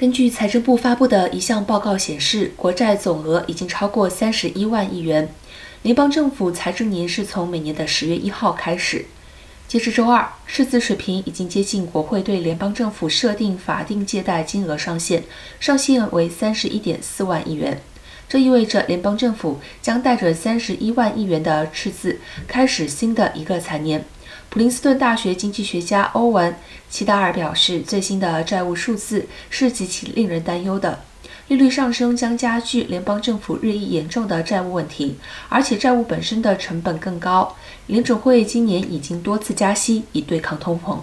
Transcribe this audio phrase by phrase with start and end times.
[0.00, 5.28] 根据财政部发布的一项报告显示，国债总额已经超过三十一万亿元。
[5.82, 9.04] 联邦政府财政年是从每年的十月一号开始。
[9.68, 15.22] 截至周二，赤字水平已经接近国会对联邦政府设定法定借贷金额上限，
[15.60, 17.82] 上限为三十一点四万亿元。
[18.30, 24.04] 这意味着联邦政府将带着三十一万亿元的赤字开始新的一个财年。
[24.48, 26.52] 普林斯顿大学经济学家欧文·
[26.88, 31.00] 齐达尔表示，最新的债务数字是极其令人担忧的。
[31.48, 35.16] 利率上升将加剧联邦政府日益严重的债务问题，
[35.48, 37.56] 而且债务本身的成本更高。
[37.88, 40.98] 联准会今年已经多次加息以对抗通膨。